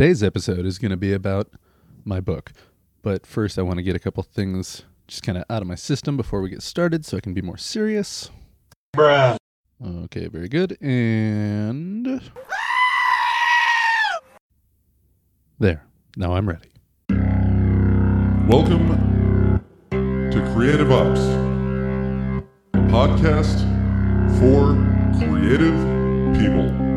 [0.00, 1.50] Today's episode is going to be about
[2.06, 2.52] my book.
[3.02, 5.74] But first, I want to get a couple things just kind of out of my
[5.74, 8.30] system before we get started so I can be more serious.
[8.96, 9.36] Bruh.
[9.84, 10.78] Okay, very good.
[10.80, 12.22] And.
[15.58, 15.84] There.
[16.16, 16.70] Now I'm ready.
[18.48, 19.60] Welcome
[19.90, 21.20] to Creative Ops,
[22.72, 23.60] a podcast
[24.38, 24.78] for
[25.18, 25.76] creative
[26.40, 26.89] people.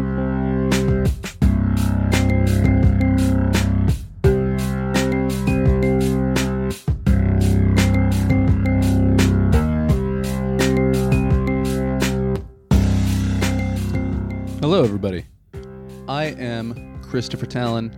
[16.24, 17.94] I am Christopher Talon,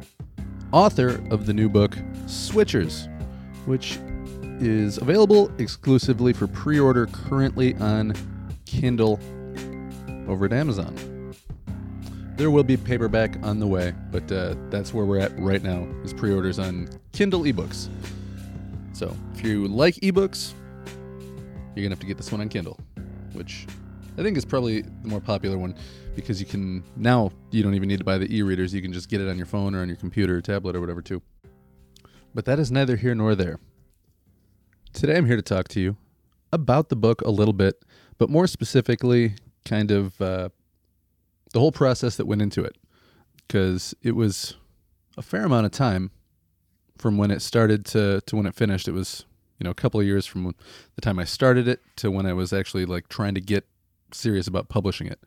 [0.72, 1.92] author of the new book
[2.26, 3.08] Switchers,
[3.68, 4.00] which
[4.60, 8.16] is available exclusively for pre order currently on
[8.66, 9.20] Kindle
[10.28, 11.36] over at Amazon.
[12.36, 15.88] There will be paperback on the way, but uh, that's where we're at right now
[16.04, 17.90] is pre orders on Kindle ebooks.
[18.94, 20.54] So if you like ebooks,
[21.76, 22.80] you're to have to get this one on Kindle,
[23.34, 23.68] which
[24.18, 25.76] I think it's probably the more popular one
[26.16, 28.74] because you can now you don't even need to buy the e-readers.
[28.74, 30.80] You can just get it on your phone or on your computer or tablet or
[30.80, 31.22] whatever too.
[32.34, 33.60] But that is neither here nor there.
[34.94, 35.98] Today i'm here to talk to you
[36.54, 37.84] about the book a little bit
[38.18, 39.36] but more specifically
[39.66, 40.48] kind of uh,
[41.52, 42.78] the whole process that went into it.
[43.46, 44.56] Because it was
[45.18, 46.12] a fair amount of time
[46.98, 48.88] from when it started to, to when it finished.
[48.88, 49.26] It was
[49.60, 50.56] you know a couple of years from
[50.96, 53.66] the time i started it to when i was actually like trying to get
[54.16, 55.20] serious about publishing it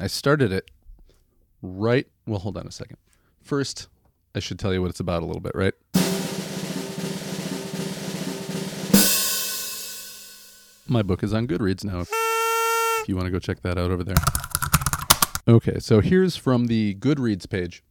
[0.00, 0.70] I started it
[1.62, 2.06] right.
[2.26, 2.96] Well, hold on a second.
[3.40, 3.88] First,
[4.34, 5.74] I should tell you what it's about a little bit, right?
[10.88, 12.00] My book is on Goodreads now.
[12.00, 14.16] If you want to go check that out over there.
[15.46, 17.82] Okay, so here's from the Goodreads page.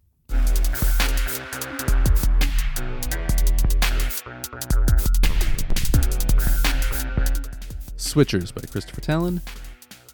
[7.97, 9.41] Switchers by Christopher Talon.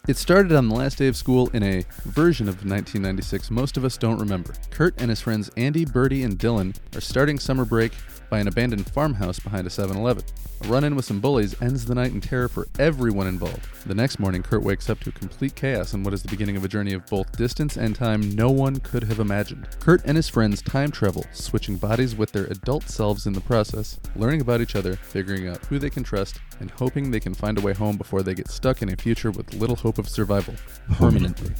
[0.08, 3.84] It started on the last day of school in a version of 1996 most of
[3.84, 4.54] us don't remember.
[4.70, 7.92] Kurt and his friends Andy, Bertie, and Dylan are starting summer break
[8.30, 10.24] by an abandoned farmhouse behind a 7 Eleven.
[10.64, 13.66] A run in with some bullies ends the night in terror for everyone involved.
[13.86, 16.64] The next morning, Kurt wakes up to complete chaos in what is the beginning of
[16.64, 19.68] a journey of both distance and time no one could have imagined.
[19.78, 24.00] Kurt and his friends time travel, switching bodies with their adult selves in the process,
[24.16, 27.58] learning about each other, figuring out who they can trust, and hoping they can find
[27.58, 30.54] a way home before they get stuck in a future with little hope of survival
[30.92, 31.54] permanently.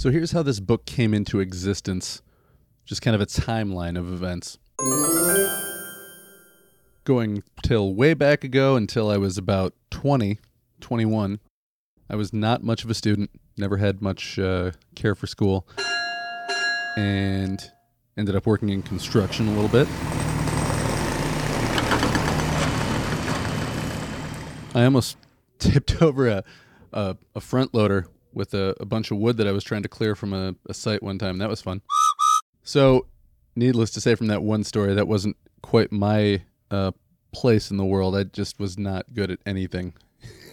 [0.00, 2.22] So here's how this book came into existence,
[2.86, 4.56] just kind of a timeline of events.
[7.04, 10.38] Going till way back ago until I was about 20,
[10.80, 11.38] 21.
[12.08, 13.28] I was not much of a student,
[13.58, 15.68] never had much uh, care for school,
[16.96, 17.70] and
[18.16, 19.86] ended up working in construction a little bit.
[24.74, 25.18] I almost
[25.58, 26.44] tipped over a,
[26.90, 29.88] a, a front loader with a, a bunch of wood that I was trying to
[29.88, 31.38] clear from a, a site one time.
[31.38, 31.82] That was fun.
[32.62, 33.06] So,
[33.56, 36.92] needless to say, from that one story, that wasn't quite my uh,
[37.32, 38.16] place in the world.
[38.16, 39.94] I just was not good at anything.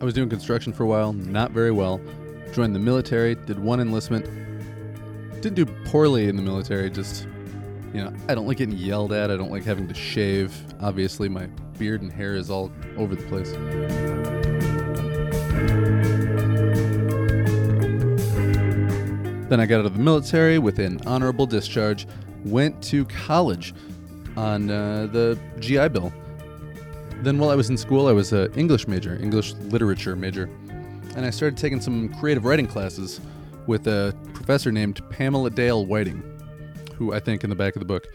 [0.00, 2.00] I was doing construction for a while, not very well.
[2.52, 4.24] Joined the military, did one enlistment.
[5.42, 7.26] Didn't do poorly in the military, just
[7.92, 9.30] you know, I don't like getting yelled at.
[9.30, 10.54] I don't like having to shave.
[10.80, 11.46] Obviously, my
[11.78, 13.52] beard and hair is all over the place.
[19.48, 22.06] Then I got out of the military with an honorable discharge,
[22.44, 23.74] went to college
[24.36, 26.12] on uh, the GI Bill.
[27.22, 30.50] Then, while I was in school, I was an English major, English literature major,
[31.16, 33.20] and I started taking some creative writing classes
[33.66, 36.22] with a professor named Pamela Dale Whiting
[36.98, 38.06] who I think in the back of the book,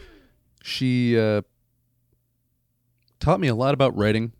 [0.62, 1.42] she uh,
[3.18, 4.32] taught me a lot about writing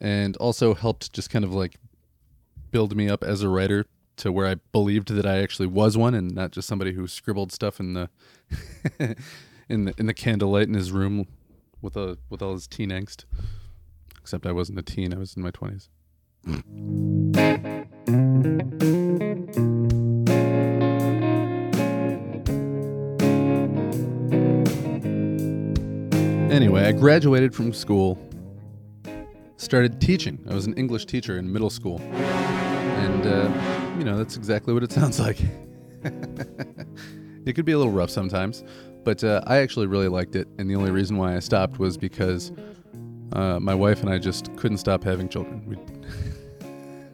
[0.00, 1.76] and also helped just kind of like
[2.72, 3.86] build me up as a writer
[4.16, 7.52] to where I believed that I actually was one and not just somebody who scribbled
[7.52, 8.10] stuff in the
[9.68, 11.26] in the in the candlelight in his room
[11.80, 13.24] with a with all his teen angst.
[14.20, 15.88] Except I wasn't a teen, I was in my twenties.
[26.52, 28.18] Anyway, I graduated from school,
[29.56, 30.38] started teaching.
[30.50, 31.98] I was an English teacher in middle school.
[32.02, 33.50] And, uh,
[33.98, 35.38] you know, that's exactly what it sounds like.
[36.04, 38.64] it could be a little rough sometimes,
[39.02, 41.96] But uh, I actually really liked it, and the only reason why I stopped was
[41.96, 42.52] because
[43.32, 45.64] uh, my wife and I just couldn't stop having children.
[45.66, 45.78] We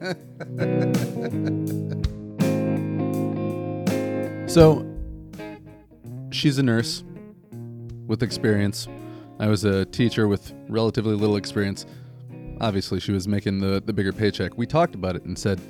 [4.49, 4.85] so,
[6.29, 7.05] she's a nurse
[8.05, 8.89] with experience.
[9.39, 11.85] I was a teacher with relatively little experience.
[12.59, 14.57] Obviously, she was making the, the bigger paycheck.
[14.57, 15.61] We talked about it and said,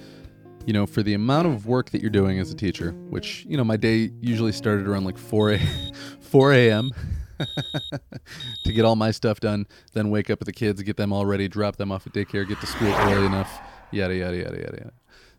[0.66, 3.57] you know, for the amount of work that you're doing as a teacher, which, you
[3.57, 5.60] know, my day usually started around like 4 a,
[6.19, 6.92] 4 a.m.
[8.63, 11.25] to get all my stuff done, then wake up with the kids, get them all
[11.25, 13.62] ready, drop them off at daycare, get to school early enough,
[13.92, 14.94] yada, yada, yada, yada, yada.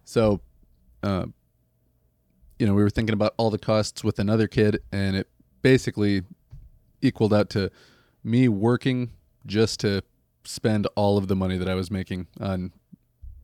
[0.05, 0.41] So,
[1.03, 1.27] uh,
[2.59, 5.29] you know, we were thinking about all the costs with another kid, and it
[5.63, 6.23] basically
[7.03, 7.71] equaled out to
[8.23, 9.11] me working
[9.47, 10.03] just to
[10.45, 12.73] spend all of the money that I was making on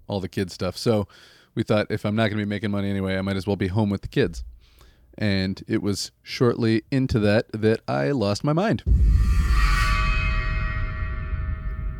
[0.06, 0.76] all the kids stuff.
[0.76, 1.08] So
[1.54, 3.56] we thought if I'm not going to be making money anyway, I might as well
[3.56, 4.44] be home with the kids.
[5.18, 8.82] And it was shortly into that that I lost my mind.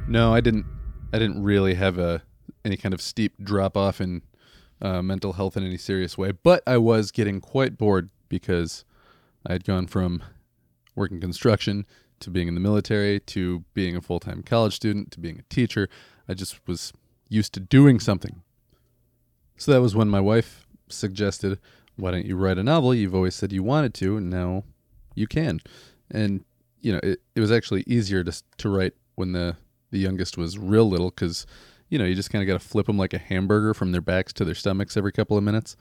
[0.08, 0.66] No, I didn't.
[1.12, 2.22] I didn't really have a
[2.64, 4.22] any kind of steep drop off in
[4.82, 8.84] uh, mental health in any serious way, but I was getting quite bored because
[9.46, 10.22] I had gone from
[10.94, 11.86] working construction
[12.20, 15.54] to being in the military to being a full time college student to being a
[15.54, 15.88] teacher.
[16.28, 16.92] I just was
[17.28, 18.42] used to doing something.
[19.56, 21.58] So that was when my wife suggested,
[21.96, 22.94] Why don't you write a novel?
[22.94, 24.64] You've always said you wanted to, and now
[25.14, 25.60] you can.
[26.10, 26.44] And,
[26.80, 29.56] you know, it, it was actually easier to, to write when the,
[29.90, 31.46] the youngest was real little because,
[31.88, 34.00] you know, you just kind of got to flip them like a hamburger from their
[34.00, 35.76] backs to their stomachs every couple of minutes.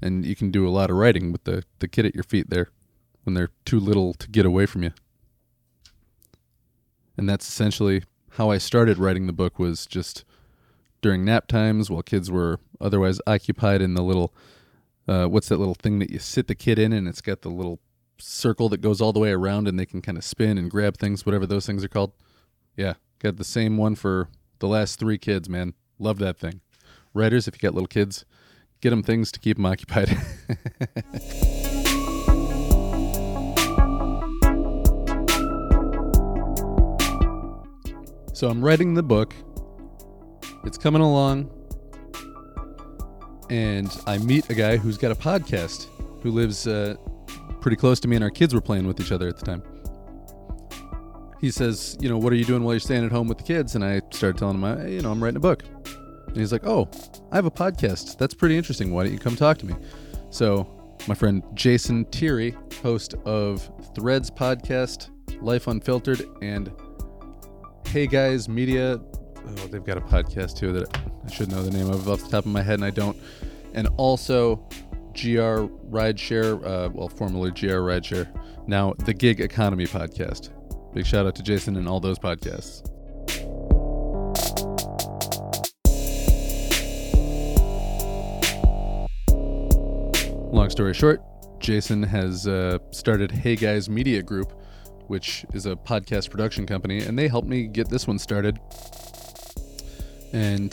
[0.00, 2.50] And you can do a lot of writing with the, the kid at your feet
[2.50, 2.68] there
[3.24, 4.92] when they're too little to get away from you.
[7.18, 10.24] And that's essentially how I started writing the book was just
[11.02, 14.32] during nap times while kids were otherwise occupied in the little
[15.06, 17.48] uh, what's that little thing that you sit the kid in and it's got the
[17.48, 17.80] little
[18.18, 20.96] circle that goes all the way around and they can kind of spin and grab
[20.96, 22.12] things whatever those things are called?
[22.76, 24.28] Yeah got the same one for
[24.60, 25.74] the last three kids man.
[25.98, 26.60] Love that thing.
[27.12, 28.24] Writers if you got little kids
[28.80, 30.16] get them things to keep them occupied
[38.38, 39.34] So I'm writing the book.
[40.62, 41.50] It's coming along.
[43.50, 45.88] And I meet a guy who's got a podcast
[46.22, 46.94] who lives uh,
[47.60, 49.64] pretty close to me, and our kids were playing with each other at the time.
[51.40, 53.44] He says, You know, what are you doing while you're staying at home with the
[53.44, 53.74] kids?
[53.74, 55.64] And I started telling him, "I, You know, I'm writing a book.
[56.28, 56.88] And he's like, Oh,
[57.32, 58.18] I have a podcast.
[58.18, 58.92] That's pretty interesting.
[58.92, 59.74] Why don't you come talk to me?
[60.30, 65.10] So, my friend Jason Thierry, host of Threads podcast,
[65.42, 66.70] Life Unfiltered, and
[67.90, 69.00] Hey Guys Media.
[69.46, 70.94] Oh, they've got a podcast too that
[71.24, 73.16] I should know the name of off the top of my head, and I don't.
[73.72, 74.56] And also
[75.14, 78.28] GR Rideshare, uh, well, formerly GR Rideshare,
[78.66, 80.50] now the Gig Economy podcast.
[80.92, 82.84] Big shout out to Jason and all those podcasts.
[90.52, 91.22] Long story short,
[91.58, 94.52] Jason has uh, started Hey Guys Media Group,
[95.08, 98.58] which is a podcast production company, and they helped me get this one started.
[100.32, 100.72] And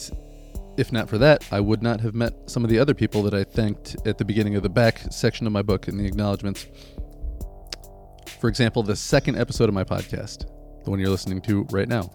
[0.78, 3.34] if not for that, I would not have met some of the other people that
[3.34, 6.68] I thanked at the beginning of the back section of my book in the acknowledgments.
[8.40, 10.46] For example, the second episode of my podcast,
[10.84, 12.12] the one you're listening to right now,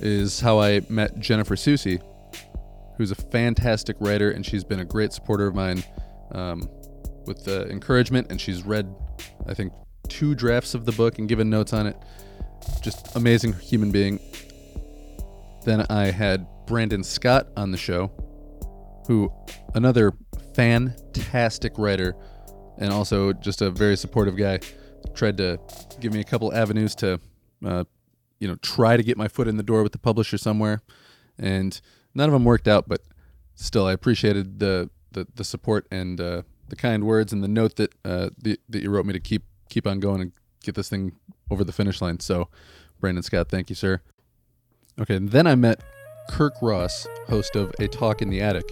[0.00, 2.00] is how I met Jennifer Susie,
[2.98, 5.82] who's a fantastic writer, and she's been a great supporter of mine
[6.32, 6.68] um,
[7.24, 8.94] with the encouragement, and she's read,
[9.46, 9.72] I think,
[10.08, 11.96] two drafts of the book and given notes on it.
[12.82, 14.20] Just amazing human being.
[15.64, 18.10] Then I had Brandon Scott on the show,
[19.06, 19.32] who
[19.74, 20.12] another
[20.54, 22.16] fantastic writer
[22.78, 24.60] and also just a very supportive guy.
[25.14, 25.58] Tried to
[26.00, 27.20] give me a couple avenues to,
[27.64, 27.84] uh,
[28.38, 30.82] you know, try to get my foot in the door with the publisher somewhere,
[31.38, 31.80] and
[32.14, 32.88] none of them worked out.
[32.88, 33.02] But
[33.54, 37.76] still, I appreciated the the, the support and uh, the kind words and the note
[37.76, 40.32] that uh, the, that you wrote me to keep keep on going and
[40.62, 41.12] get this thing
[41.50, 42.20] over the finish line.
[42.20, 42.48] So,
[43.00, 44.00] Brandon Scott, thank you, sir.
[45.00, 45.82] Okay, and then I met
[46.30, 48.70] Kirk Ross, host of A Talk in the Attic,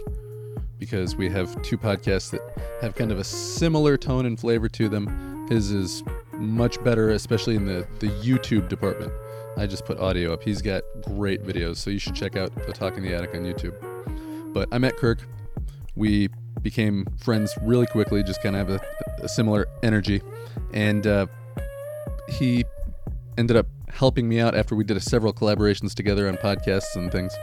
[0.79, 2.41] because we have two podcasts that
[2.81, 5.47] have kind of a similar tone and flavor to them.
[5.49, 9.13] His is much better, especially in the, the YouTube department.
[9.57, 10.43] I just put audio up.
[10.43, 13.43] He's got great videos, so you should check out A Talk in the Attic on
[13.43, 13.75] YouTube.
[14.53, 15.19] But I met Kirk.
[15.95, 16.29] We
[16.63, 20.23] became friends really quickly, just kind of have a, a similar energy.
[20.73, 21.27] And uh,
[22.29, 22.65] he
[23.37, 27.35] ended up helping me out after we did several collaborations together on podcasts and things,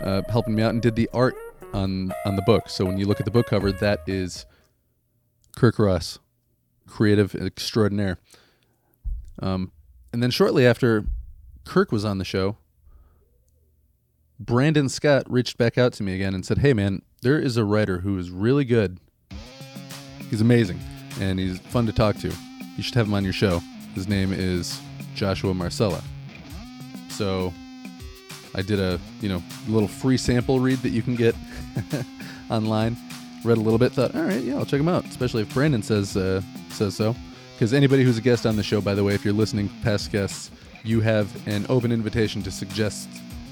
[0.00, 1.36] uh, helping me out and did the art
[1.72, 2.68] on on the book.
[2.68, 4.46] So when you look at the book cover, that is
[5.56, 6.18] Kirk Ross,
[6.86, 8.18] creative extraordinaire.
[9.40, 9.72] Um,
[10.12, 11.04] and then shortly after
[11.64, 12.56] Kirk was on the show,
[14.40, 17.64] Brandon Scott reached back out to me again and said, Hey, man, there is a
[17.64, 18.98] writer who is really good.
[20.30, 20.80] He's amazing
[21.20, 22.32] and he's fun to talk to.
[22.76, 23.60] You should have him on your show.
[23.94, 24.80] His name is
[25.14, 26.02] Joshua Marsella.
[27.08, 27.52] So
[28.54, 31.34] I did a, you know, little free sample read that you can get
[32.50, 32.96] online.
[33.44, 35.82] Read a little bit, thought, all right, yeah, I'll check him out, especially if Brandon
[35.82, 37.14] says uh, says so.
[37.54, 40.12] Because anybody who's a guest on the show, by the way, if you're listening, past
[40.12, 40.50] guests,
[40.84, 43.08] you have an open invitation to suggest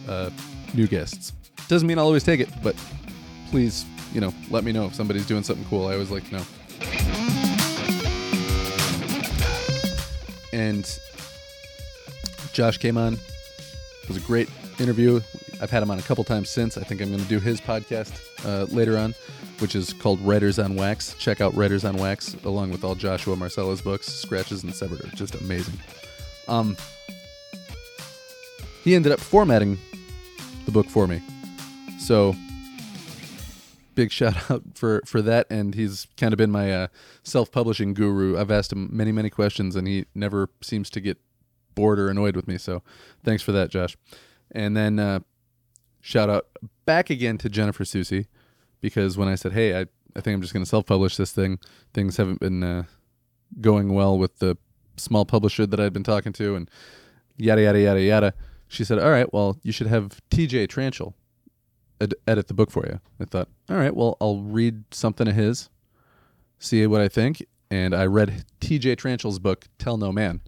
[0.09, 0.31] uh,
[0.75, 1.33] new guests.
[1.69, 2.77] Doesn't mean I'll always take it, but
[3.47, 5.87] please, you know, let me know if somebody's doing something cool.
[5.87, 6.43] I always like to know.
[10.53, 10.99] And
[12.53, 13.15] Josh came on.
[13.15, 14.49] It was a great
[14.79, 15.21] interview.
[15.61, 16.77] I've had him on a couple times since.
[16.77, 19.15] I think I'm going to do his podcast uh, later on,
[19.59, 21.15] which is called Writers on Wax.
[21.19, 25.05] Check out Writers on Wax, along with all Joshua Marsella's books, Scratches and Severed.
[25.05, 25.79] Are just amazing.
[26.49, 26.77] Um,
[28.85, 29.79] he ended up formatting
[30.65, 31.21] the book for me.
[31.99, 32.35] So
[33.97, 36.87] big shout out for for that and he's kind of been my uh,
[37.25, 38.39] self-publishing guru.
[38.39, 41.19] I've asked him many many questions and he never seems to get
[41.75, 42.57] bored or annoyed with me.
[42.59, 42.83] So
[43.25, 43.97] thanks for that, Josh.
[44.53, 45.21] And then uh,
[46.01, 46.47] shout out
[46.85, 48.29] back again to Jennifer Susie
[48.81, 51.59] because when I said, "Hey, I I think I'm just going to self-publish this thing,"
[51.93, 52.85] things haven't been uh,
[53.61, 54.57] going well with the
[54.97, 56.71] small publisher that I'd been talking to and
[57.37, 58.35] yada yada yada yada
[58.69, 60.67] she said, "All right, well, you should have T.J.
[60.67, 61.15] Tranchel
[62.01, 65.35] ed- edit the book for you." I thought, "All right, well, I'll read something of
[65.35, 65.71] his,
[66.59, 68.97] see what I think." And I read T.J.
[68.97, 70.41] Tranchel's book, "Tell No Man,"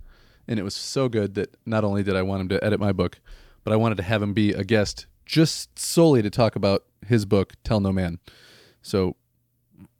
[0.46, 2.92] and it was so good that not only did I want him to edit my
[2.92, 3.20] book,
[3.64, 7.24] but I wanted to have him be a guest just solely to talk about his
[7.24, 8.18] book, "Tell No Man."
[8.82, 9.16] So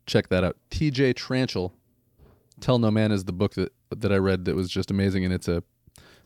[0.07, 0.57] check that out.
[0.71, 1.15] T.J.
[1.15, 1.73] Tranchel,
[2.61, 5.35] "Tell No Man" is the book that that I read that was just amazing, and
[5.35, 5.63] it's a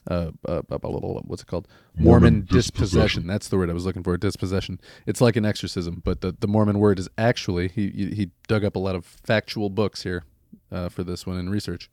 [0.09, 1.69] uh, uh, what's it called?
[1.97, 2.73] Mormon, Mormon dispossession.
[2.75, 3.27] dispossession.
[3.27, 4.17] That's the word I was looking for.
[4.17, 4.81] Dispossession.
[5.07, 8.75] It's like an exorcism, but the, the Mormon word is actually he he dug up
[8.75, 10.25] a lot of factual books here
[10.71, 11.89] uh, for this one in research.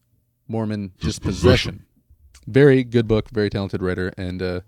[0.47, 1.85] Mormon dispossession.
[2.47, 3.29] Very good book.
[3.29, 4.61] Very talented writer and uh,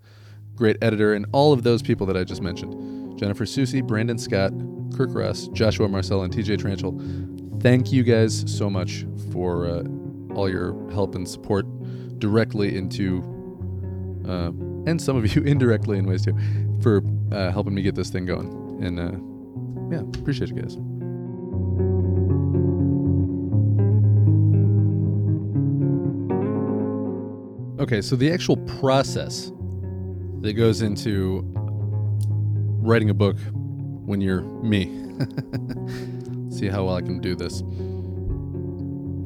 [0.55, 4.53] great editor, and all of those people that I just mentioned: Jennifer Susie, Brandon Scott,
[4.95, 6.57] Kirk Ross, Joshua Marcel, and T.J.
[6.57, 7.61] Tranchel.
[7.61, 9.83] Thank you guys so much for uh,
[10.35, 11.65] all your help and support
[12.21, 13.21] directly into,
[14.25, 14.51] uh,
[14.89, 16.37] and some of you indirectly in ways too,
[16.81, 18.47] for uh, helping me get this thing going.
[18.81, 20.77] And uh, yeah, appreciate you guys.
[27.81, 29.51] Okay, so the actual process
[30.41, 31.41] that goes into
[32.81, 33.37] writing a book
[34.05, 34.85] when you're me.
[36.51, 37.63] See how well I can do this.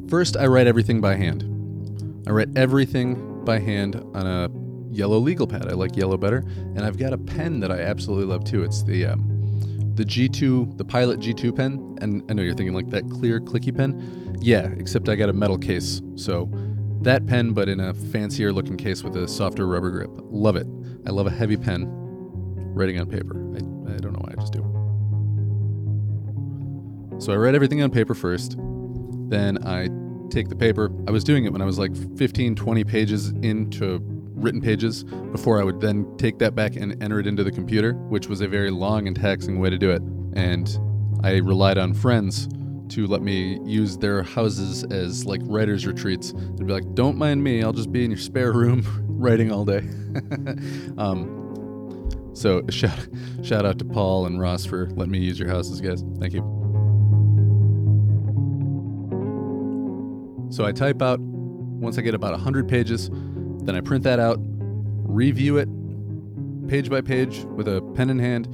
[0.09, 1.54] First, I write everything by hand.
[2.27, 4.49] I write everything by hand on a
[4.89, 5.67] yellow legal pad.
[5.67, 8.63] I like yellow better, and I've got a pen that I absolutely love too.
[8.63, 9.31] It's the um,
[9.95, 11.97] the G2, the Pilot G2 pen.
[12.01, 14.37] And I know you're thinking like that clear clicky pen.
[14.41, 16.49] Yeah, except I got a metal case, so
[17.01, 20.09] that pen, but in a fancier looking case with a softer rubber grip.
[20.23, 20.67] Love it.
[21.07, 21.85] I love a heavy pen
[22.73, 23.35] writing on paper.
[23.53, 23.57] I,
[23.93, 24.63] I don't know why I just do.
[27.19, 28.57] So I write everything on paper first.
[29.29, 29.87] Then I
[30.35, 30.91] take the paper.
[31.07, 33.99] I was doing it when I was like 15, 20 pages into
[34.35, 37.93] written pages before I would then take that back and enter it into the computer,
[37.93, 40.01] which was a very long and taxing way to do it.
[40.33, 40.77] And
[41.23, 42.49] I relied on friends
[42.89, 46.33] to let me use their houses as like writers' retreats.
[46.33, 47.63] They'd be like, "Don't mind me.
[47.63, 49.79] I'll just be in your spare room writing all day."
[50.97, 53.07] um, so shout
[53.41, 56.03] shout out to Paul and Ross for letting me use your houses, guys.
[56.19, 56.64] Thank you.
[60.55, 64.37] So I type out, once I get about 100 pages, then I print that out,
[64.39, 65.67] review it
[66.69, 68.47] page by page with a pen in hand,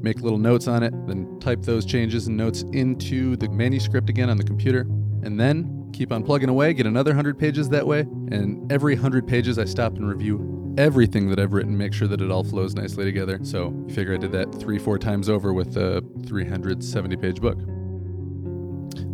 [0.00, 4.30] make little notes on it, then type those changes and notes into the manuscript again
[4.30, 4.82] on the computer,
[5.24, 9.26] and then keep on plugging away, get another 100 pages that way, and every 100
[9.26, 12.76] pages I stop and review everything that I've written, make sure that it all flows
[12.76, 13.40] nicely together.
[13.42, 17.58] So you figure I did that three, four times over with a 370 page book.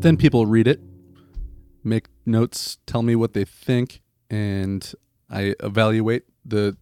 [0.03, 0.81] Then people read it,
[1.83, 4.01] make notes, tell me what they think,
[4.31, 4.93] and
[5.31, 6.77] I evaluate the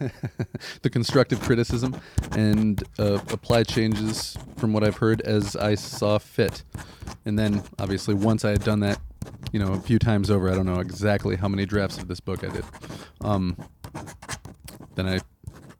[0.82, 1.98] the constructive criticism
[2.32, 6.62] and uh, apply changes from what I've heard as I saw fit.
[7.24, 9.00] And then, obviously, once I had done that,
[9.52, 12.20] you know, a few times over, I don't know exactly how many drafts of this
[12.20, 12.64] book I did.
[13.20, 13.56] Um,
[14.94, 15.20] then I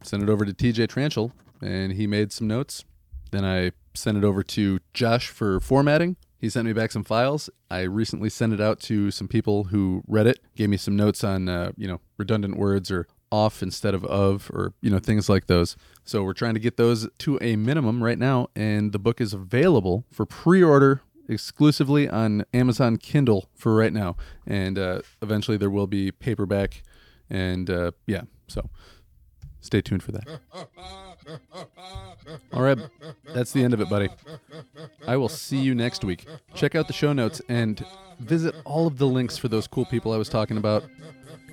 [0.03, 2.85] sent it over to TJ Tranchel, and he made some notes.
[3.31, 7.49] Then I sent it over to Josh for formatting He sent me back some files.
[7.71, 11.23] I recently sent it out to some people who read it, gave me some notes
[11.23, 15.29] on, uh, you know, redundant words or off instead of of or, you know, things
[15.29, 15.77] like those.
[16.05, 18.49] So we're trying to get those to a minimum right now.
[18.57, 24.17] And the book is available for pre order exclusively on Amazon Kindle for right now.
[24.45, 26.83] And uh, eventually there will be paperback.
[27.31, 28.69] And uh, yeah, so
[29.63, 30.41] stay tuned for that.
[32.53, 32.79] All right,
[33.33, 34.11] that's the end of it, buddy.
[35.07, 36.27] I will see you next week.
[36.55, 37.85] Check out the show notes and
[38.21, 40.85] visit all of the links for those cool people I was talking about.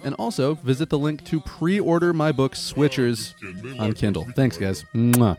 [0.03, 3.33] And also visit the link to pre order my book, Switchers,
[3.79, 4.25] on Kindle.
[4.35, 4.85] Thanks, guys.
[4.93, 5.37] Mwah.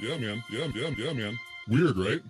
[0.00, 0.42] Yeah, man.
[0.50, 0.68] Yeah.
[0.74, 1.38] Yeah, yeah, man.
[1.68, 2.20] Weird, right?